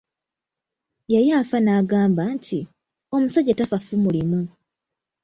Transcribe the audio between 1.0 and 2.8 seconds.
Yali afa nagamba nti,